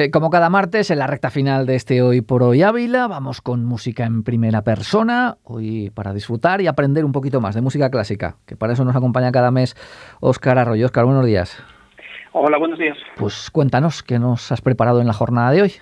[0.00, 3.40] Eh, como cada martes, en la recta final de este Hoy por Hoy Ávila, vamos
[3.40, 7.90] con música en primera persona, hoy para disfrutar y aprender un poquito más de música
[7.90, 9.74] clásica, que para eso nos acompaña cada mes
[10.20, 10.86] Óscar Arroyo.
[10.86, 11.60] Óscar, buenos días.
[12.30, 12.96] Hola, buenos días.
[13.16, 15.72] Pues cuéntanos qué nos has preparado en la jornada de hoy.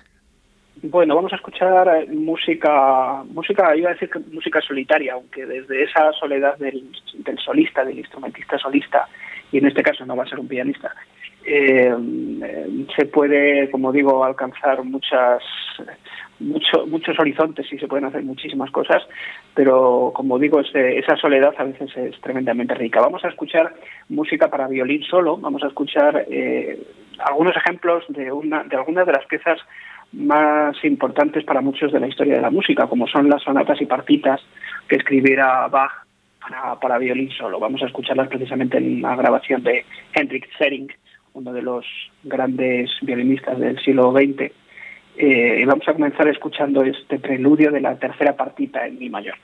[0.81, 5.83] Bueno, vamos a escuchar eh, música, música, iba a decir que música solitaria, aunque desde
[5.83, 6.89] esa soledad del,
[7.19, 9.07] del solista, del instrumentista solista,
[9.51, 10.91] y en este caso no va a ser un pianista,
[11.47, 11.95] eh,
[12.95, 15.41] se puede, como digo, alcanzar muchas
[16.39, 19.01] muchos horizontes y se pueden hacer muchísimas cosas,
[19.55, 23.01] pero como digo, esa soledad a veces es tremendamente rica.
[23.01, 23.73] Vamos a escuchar
[24.09, 26.79] música para violín solo, vamos a escuchar eh,
[27.19, 29.59] algunos ejemplos de, una, de algunas de las piezas
[30.13, 33.85] más importantes para muchos de la historia de la música, como son las sonatas y
[33.85, 34.41] partitas
[34.87, 36.05] que escribiera Bach
[36.39, 37.59] para, para violín solo.
[37.59, 40.87] Vamos a escucharlas precisamente en una grabación de Hendrik Sering,
[41.33, 41.85] uno de los
[42.23, 44.51] grandes violinistas del siglo XX.
[45.17, 49.35] Eh, y vamos a comenzar escuchando este preludio de la tercera partita en mi mayor.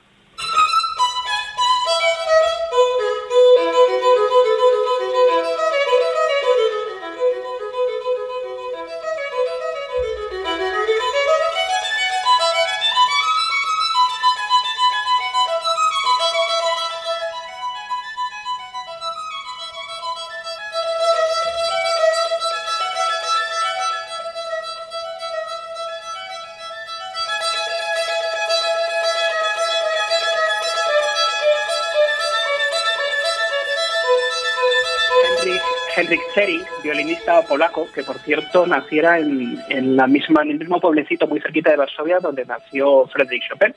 [36.04, 41.26] Henrik Sering, violinista polaco, que por cierto naciera en, la misma, en el mismo pueblecito
[41.26, 43.74] muy cerquita de Varsovia donde nació Frédéric Chopin.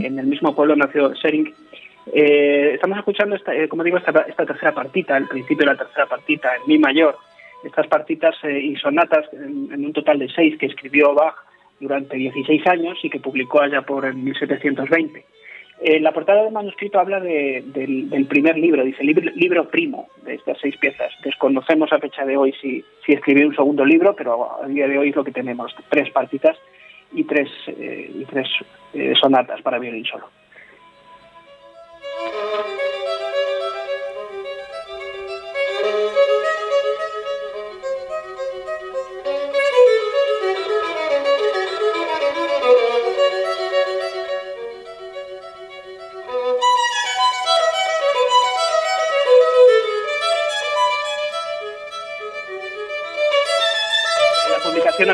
[0.00, 1.52] En el mismo pueblo nació Sering.
[2.12, 6.06] Eh, estamos escuchando, esta, eh, como digo, esta, tercera partita, el principio de la tercera
[6.06, 7.16] partita en mi mayor.
[7.64, 11.34] Estas partitas eh, y sonatas, en, en, un total de seis, que escribió Bach
[11.80, 15.24] durante 16 años y que publicó allá por el 1720.
[15.80, 20.76] Eh, la portada del manuscrito habla del, primer libro, dice libro, primo de estas seis
[20.76, 21.12] piezas.
[21.22, 24.98] Desconocemos a fecha de hoy si, si escribió un segundo libro, pero a día de
[24.98, 26.56] hoy es lo que tenemos, tres partitas
[27.12, 28.48] y tres, eh, y tres
[28.92, 30.28] eh, sonatas para violín solo.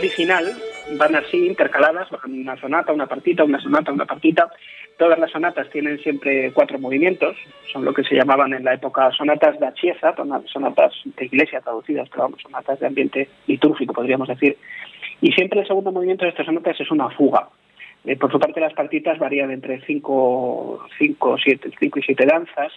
[0.00, 0.56] Original
[0.97, 4.50] van así intercaladas, una sonata, una partita, una sonata, una partita.
[4.99, 7.37] Todas las sonatas tienen siempre cuatro movimientos,
[7.72, 10.15] son lo que se llamaban en la época sonatas de chiesa,
[10.47, 14.56] sonatas de iglesia traducidas, pero vamos, sonatas de ambiente litúrgico, podríamos decir.
[15.21, 17.49] Y siempre el segundo movimiento de estas sonatas es una fuga.
[18.05, 22.72] Eh, por su parte, las partitas varían entre cinco, cinco, siete, cinco y siete danzas,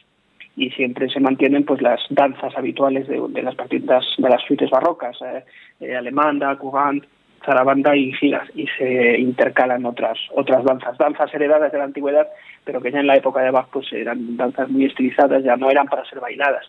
[0.55, 5.17] y siempre se mantienen pues las danzas habituales de, las partitas de las suites barrocas,
[5.21, 5.43] eh,
[5.79, 7.05] eh, alemanda, cubán,
[7.43, 12.27] zarabanda y giras, y se intercalan otras otras danzas, danzas heredadas de la antigüedad,
[12.63, 15.69] pero que ya en la época de Bach pues eran danzas muy estilizadas, ya no
[15.69, 16.65] eran para ser bailadas,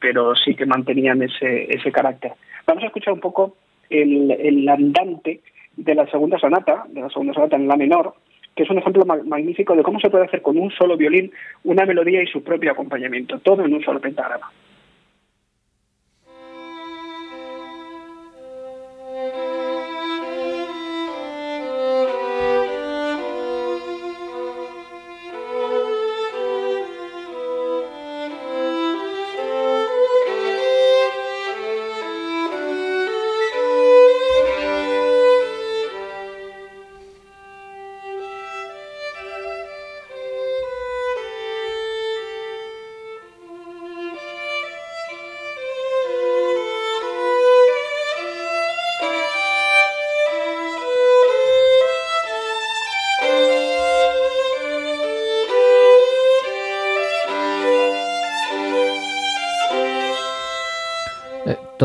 [0.00, 2.32] pero sí que mantenían ese, ese carácter.
[2.66, 3.56] Vamos a escuchar un poco
[3.90, 5.40] el, el andante
[5.76, 8.14] de la segunda sonata, de la segunda sonata en la menor,
[8.56, 11.30] que es un ejemplo magnífico de cómo se puede hacer con un solo violín
[11.62, 14.50] una melodía y su propio acompañamiento, todo en un solo pentagrama.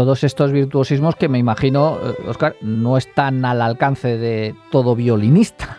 [0.01, 5.77] Todos estos virtuosismos que me imagino, Oscar, eh, no están al alcance de todo violinista.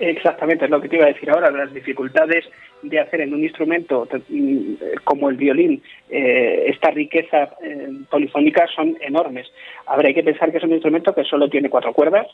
[0.00, 1.50] Exactamente, es lo que te iba a decir ahora.
[1.50, 2.46] Las dificultades
[2.80, 4.72] de hacer en un instrumento mm,
[5.04, 9.46] como el violín eh, esta riqueza eh, polifónica son enormes.
[9.84, 12.28] Habrá que pensar que es un instrumento que solo tiene cuatro cuerdas,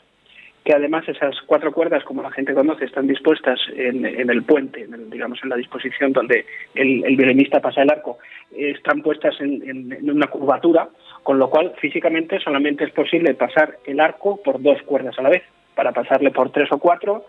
[0.63, 5.39] que además esas cuatro cuerdas, como la gente conoce, están dispuestas en, el puente, digamos
[5.43, 6.45] en la disposición donde
[6.75, 8.19] el, violinista pasa el arco,
[8.55, 10.89] están puestas en, una curvatura,
[11.23, 15.29] con lo cual físicamente solamente es posible pasar el arco por dos cuerdas a la
[15.29, 15.43] vez.
[15.75, 17.25] Para pasarle por tres o cuatro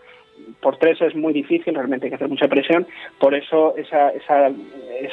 [0.60, 2.86] por tres es muy difícil, realmente hay que hacer mucha presión,
[3.18, 4.50] por eso esa, esa,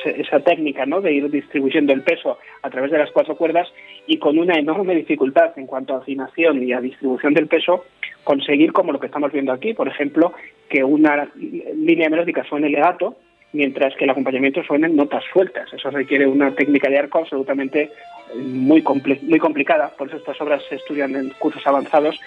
[0.05, 1.01] esa, técnica ¿no?
[1.01, 3.67] de ir distribuyendo el peso a través de las cuatro cuerdas
[4.05, 7.85] y con una enorme dificultad en cuanto a afinación y a distribución del peso,
[8.23, 10.33] conseguir como lo que estamos viendo aquí, por ejemplo,
[10.69, 13.17] que una línea melódica suene legato,
[13.53, 15.71] mientras que el acompañamiento suene en notas sueltas.
[15.73, 17.89] Eso requiere una técnica de arco absolutamente
[18.35, 18.83] muy,
[19.21, 22.19] muy complicada, por eso estas obras se estudian en cursos avanzados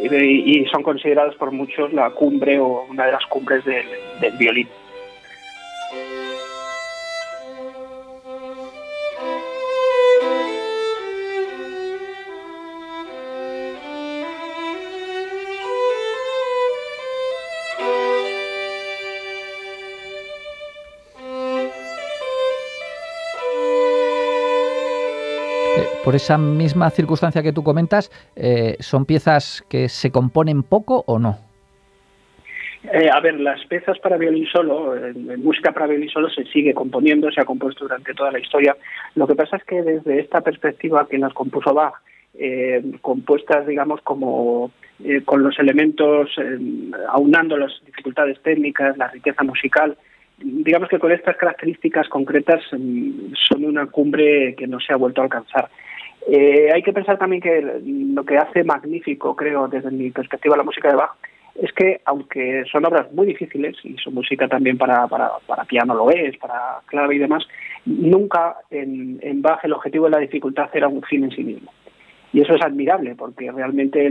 [0.00, 3.86] y son considerados por muchos la cumbre o una de las cumbres del,
[4.20, 4.68] del violín.
[26.08, 31.18] Por esa misma circunstancia que tú comentas, eh, ¿son piezas que se componen poco o
[31.18, 31.36] no?
[32.90, 34.94] Eh, a ver, las piezas para violín solo,
[35.36, 38.74] música para violín solo se sigue componiendo, se ha compuesto durante toda la historia.
[39.16, 41.96] Lo que pasa es que desde esta perspectiva que las compuso Bach,
[42.38, 44.70] eh, compuestas, digamos, como
[45.26, 46.30] con los elementos,
[47.10, 49.94] aunando las dificultades técnicas, la riqueza musical,
[50.38, 55.20] digamos que con estas características concretas mm, son una cumbre que no se ha vuelto
[55.20, 55.68] a alcanzar.
[56.26, 60.62] Eh, hay que pensar también que lo que hace magnífico, creo, desde mi perspectiva, la
[60.62, 61.12] música de Bach,
[61.54, 65.94] es que aunque son obras muy difíciles, y su música también para, para, para piano
[65.94, 67.46] lo es, para clave y demás,
[67.84, 71.70] nunca en, en Bach el objetivo de la dificultad era un fin en sí mismo.
[72.32, 74.10] Y eso es admirable, porque realmente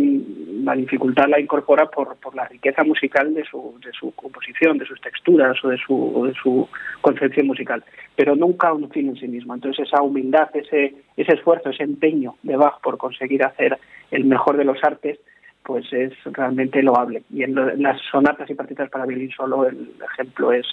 [0.63, 4.85] la dificultad la incorpora por, por la riqueza musical de su, de su composición, de
[4.85, 6.67] sus texturas o de su, de su
[7.01, 7.83] concepción musical,
[8.15, 9.53] pero nunca un fin en sí mismo.
[9.53, 13.77] Entonces esa humildad, ese, ese esfuerzo, ese empeño de Bach por conseguir hacer
[14.09, 15.19] el mejor de los artes,
[15.63, 17.21] pues es realmente loable.
[17.31, 20.65] Y en, en las sonatas y partitas para violín solo el ejemplo es,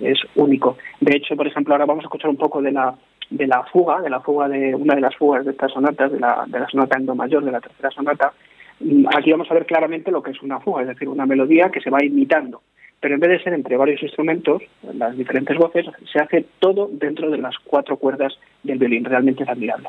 [0.00, 0.76] es único.
[1.00, 2.94] De hecho, por ejemplo, ahora vamos a escuchar un poco de la
[3.32, 6.20] de la fuga, de la fuga de una de las fugas de estas sonatas, de
[6.20, 8.32] la, de la sonata en do mayor, de la tercera sonata,
[8.80, 11.70] mm, aquí vamos a ver claramente lo que es una fuga, es decir, una melodía
[11.70, 12.62] que se va imitando.
[13.00, 14.62] Pero en vez de ser entre varios instrumentos,
[14.94, 19.04] las diferentes voces, se hace todo dentro de las cuatro cuerdas del violín.
[19.04, 19.88] Realmente es admirable.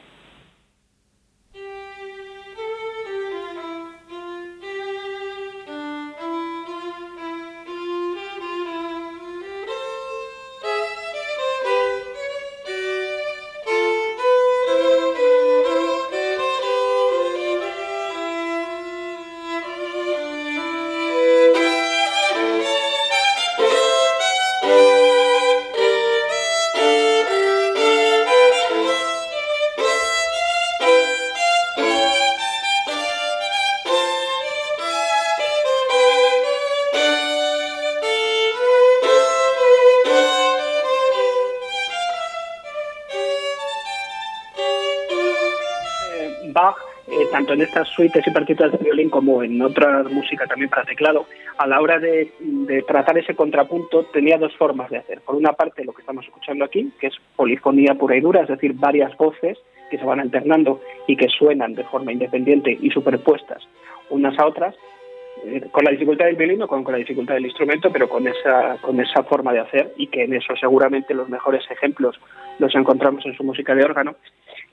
[47.34, 51.26] Tanto en estas suites y partituras de violín como en otra música también para teclado,
[51.58, 52.32] a la hora de,
[52.88, 55.20] tratar ese contrapunto tenía dos formas de hacer.
[55.22, 58.50] Por una parte, lo que estamos escuchando aquí, que es polifonía pura y dura, es
[58.50, 59.58] decir, varias voces
[59.90, 63.68] que se van alternando y que suenan de forma independiente y superpuestas
[64.12, 64.76] unas a otras,
[65.44, 68.28] eh, con la dificultad del violín o con, con, la dificultad del instrumento, pero con
[68.28, 72.20] esa, con esa forma de hacer y que en eso seguramente los mejores ejemplos
[72.60, 74.16] los encontramos en su música de órgano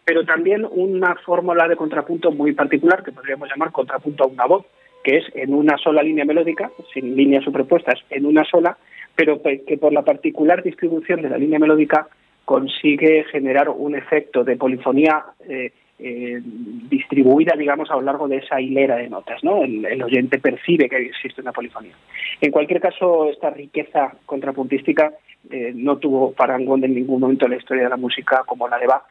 [0.05, 4.67] pero también una fórmula de contrapunto muy particular que podríamos llamar contrapunto a una voz,
[5.05, 8.77] que es en una sola línea melódica, sin líneas superpuestas, en una sola,
[9.15, 12.09] pero que por la particular distribución de la línea melódica
[12.45, 18.61] consigue generar un efecto de polifonía eh, eh, distribuida, digamos, a lo largo de esa
[18.61, 19.63] hilera de notas, ¿no?
[19.63, 21.93] El, oyente percibe que existe una polifonía.
[22.41, 25.13] En cualquier caso, esta riqueza contrapuntística
[25.51, 28.79] eh, no tuvo parangón en ningún momento en la historia de la música como la
[28.79, 29.05] de Bach,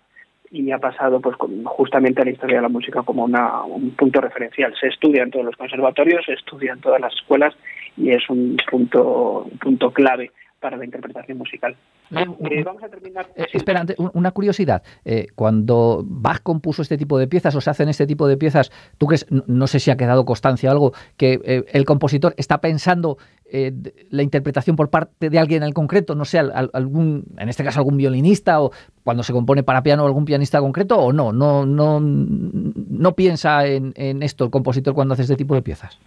[0.52, 4.22] y ha pasado pues justamente a la historia de la música como una, un punto
[4.22, 4.74] referencial.
[4.80, 7.56] Se estudia en todos los conservatorios, se estudia en todas las escuelas
[7.98, 11.76] y es un punto, un punto clave para la interpretación musical.
[12.12, 13.28] Eh, vamos a terminar.
[13.36, 14.84] Eh, espera, una curiosidad.
[15.06, 18.72] Eh, cuando Bach compuso este tipo de piezas o se hacen este tipo de piezas,
[18.98, 23.18] ¿tú crees, no sé si ha quedado constancia o algo, que el compositor está pensando
[23.52, 26.16] la interpretación por parte de alguien en concreto?
[26.16, 28.72] No sé, algún, en este caso algún violinista o
[29.04, 33.94] cuando se compone para piano algún pianista concreto o no, no, no, no piensa en,
[33.96, 36.00] en esto el compositor cuando hace este tipo de piezas.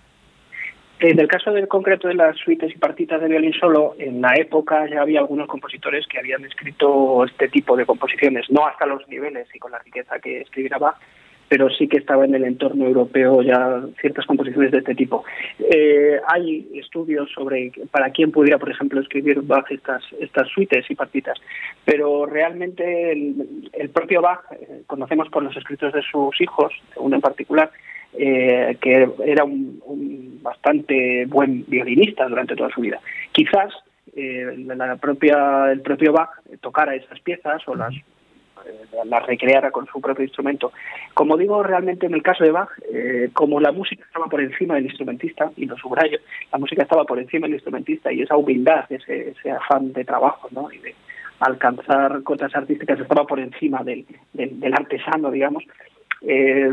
[1.02, 4.34] En el caso del concreto de las suites y partitas de violín solo, en la
[4.36, 9.08] época ya había algunos compositores que habían escrito este tipo de composiciones, no hasta los
[9.08, 10.94] niveles y con la riqueza que escribiera Bach,
[11.48, 15.24] pero sí que estaba en el entorno europeo ya ciertas composiciones de este tipo.
[15.58, 20.94] Eh, hay estudios sobre para quién pudiera, por ejemplo, escribir Bach estas, estas suites y
[20.94, 21.36] partitas,
[21.84, 27.22] pero realmente el, propio Bach, eh, conocemos por los escritos de sus hijos, uno en
[27.22, 27.72] particular,
[28.14, 33.00] eh, que era un, bastante buen violinista durante toda su vida.
[33.32, 33.72] Quizás
[34.14, 40.24] eh, el propio Bach tocara esas piezas o las, eh, las recreara con su propio
[40.24, 40.72] instrumento.
[41.14, 42.68] Como digo, realmente en el caso de Bach,
[43.32, 46.18] como la música estaba por encima del instrumentista, y lo subrayo,
[46.52, 50.70] la música estaba por encima del instrumentista y esa humildad, ese, afán de trabajo ¿no?
[50.70, 50.94] y de
[51.40, 54.04] alcanzar cotas artísticas estaba por encima del
[54.74, 55.64] artesano, digamos,
[56.24, 56.70] eh,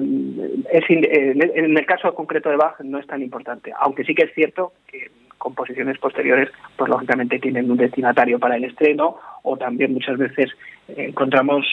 [0.71, 4.73] en el caso concreto de Bach no es tan importante, aunque sí que es cierto
[4.87, 10.51] que composiciones posteriores, pues lógicamente tienen un destinatario para el estreno o también muchas veces
[10.87, 11.65] encontramos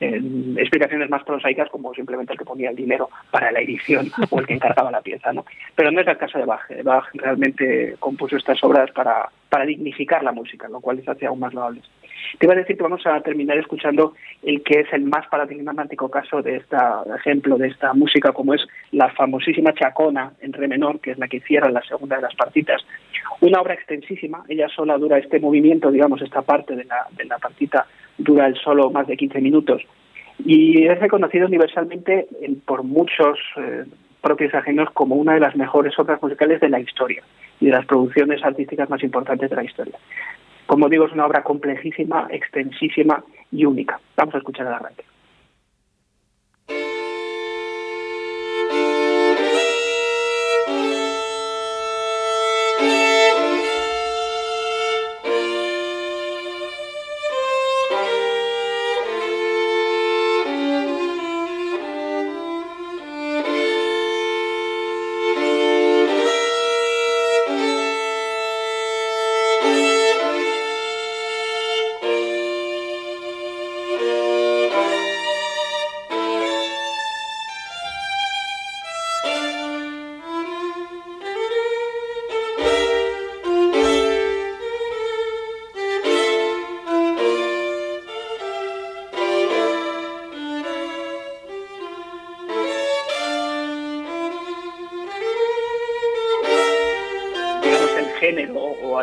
[0.00, 0.20] eh,
[0.56, 4.46] explicaciones más prosaicas como simplemente el que ponía el dinero para la edición o el
[4.46, 5.44] que encargaba la pieza, ¿no?
[5.74, 6.62] Pero no es el caso de Bach.
[6.84, 11.40] Bach realmente compuso estas obras para, para dignificar la música, lo cual les hace aún
[11.40, 11.84] más loables.
[12.38, 16.10] Te iba a decir que vamos a terminar escuchando el que es el más paradigmático
[16.10, 16.76] caso de este
[17.16, 21.28] ejemplo de esta música, como es la famosísima Chacona en re menor, que es la
[21.28, 22.84] que cierra la segunda de las partitas.
[23.40, 27.86] Una obra extensísima, ella sola dura este movimiento, digamos, esta parte de la, partita
[28.18, 29.82] dura el solo más de 15 minutos.
[30.44, 32.26] Y es reconocido universalmente
[32.66, 33.84] por muchos eh,
[34.20, 37.22] propios ajenos como una de las mejores obras musicales de la historia
[37.60, 39.98] y de las producciones artísticas más importantes de la historia.
[40.66, 44.00] Como digo, es una obra complejísima, extensísima y única.
[44.16, 44.74] Vamos a escuchar el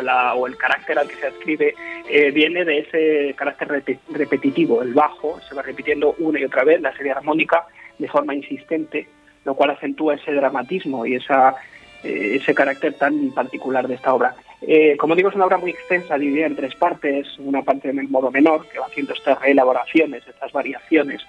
[0.08, 0.40] arranque.
[0.40, 1.74] o, el carácter al que se escribe
[2.08, 4.82] eh, viene de ese carácter repetitivo.
[4.82, 7.66] El bajo se va repitiendo una y otra vez, la serie armónica,
[7.98, 9.08] de forma insistente,
[9.44, 11.54] lo cual acentúa ese dramatismo y esa,
[12.02, 14.34] eh, ese carácter tan particular de esta obra.
[14.66, 17.98] Eh, como digo, es una obra muy extensa, dividida en tres partes, una parte en
[17.98, 21.20] el modo menor, que va haciendo estas reelaboraciones, estas variaciones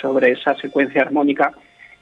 [0.00, 1.52] sobre esa secuencia armónica,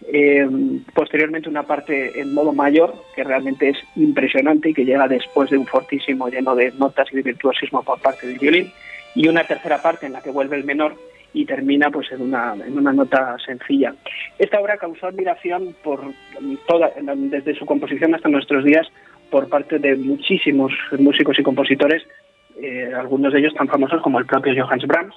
[0.07, 0.49] eh,
[0.95, 5.59] posteriormente una parte en modo mayor, que realmente es impresionante y que llega después de
[5.59, 8.73] un fortísimo lleno de notas y de virtuosismo por parte del violín.
[9.15, 10.95] Y una tercera parte en la que vuelve el menor
[11.33, 13.95] y termina pues en una, en una nota sencilla.
[14.39, 16.01] Esta obra causó admiración por
[16.67, 18.87] toda, desde su composición hasta nuestros días
[19.31, 22.03] por parte de muchísimos músicos y compositores,
[22.61, 25.15] eh, algunos de ellos tan famosos como el propio Johannes Brahms,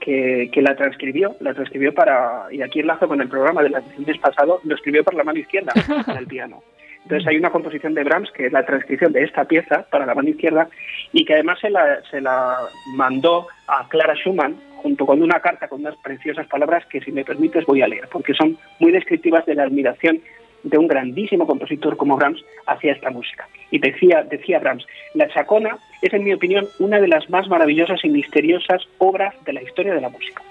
[0.00, 3.84] que, la transcribió, la transcribió para, y aquí enlazo con el programa de las
[4.20, 5.72] pasado, lo escribió para la mano izquierda,
[6.06, 6.62] para el piano.
[7.02, 10.14] Entonces hay una composición de Brahms, que es la transcripción de esta pieza para la
[10.14, 10.68] mano izquierda,
[11.12, 12.58] y que además se la, se la
[12.94, 17.24] mandó a Clara Schumann junto con una carta con unas preciosas palabras que si me
[17.24, 20.20] permites voy a leer, porque son muy descriptivas de la admiración
[20.62, 23.48] de un grandísimo compositor como Brahms hacia esta música.
[23.70, 28.04] Y decía, decía Brahms, la chacona es en mi opinión una de las más maravillosas
[28.04, 30.42] y misteriosas obras de la historia de la música.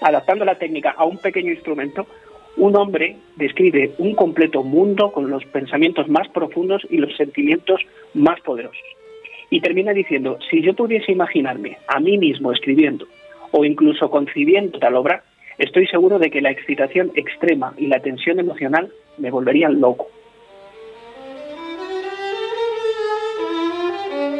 [0.00, 2.06] Adaptando la técnica a un pequeño instrumento,
[2.56, 7.80] un hombre describe un completo mundo con los pensamientos más profundos y los sentimientos
[8.14, 8.82] más poderosos.
[9.50, 13.06] Y termina diciendo, si yo pudiese imaginarme a mí mismo escribiendo
[13.50, 15.22] o incluso concibiendo tal obra,
[15.58, 20.08] estoy seguro de que la excitación extrema y la tensión emocional me volverían loco.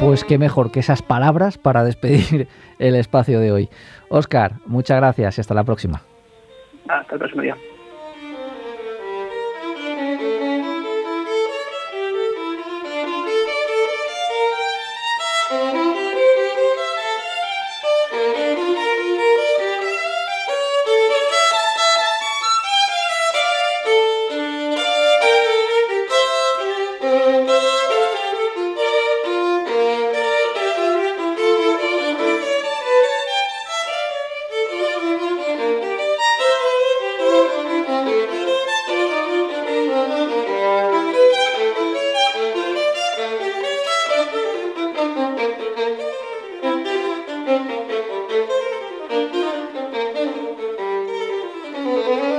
[0.00, 3.68] Pues qué mejor que esas palabras para despedir el espacio de hoy.
[4.09, 6.02] Oscar, muchas gracias y hasta la próxima.
[6.88, 7.56] Hasta el próximo día.
[51.85, 52.34] Música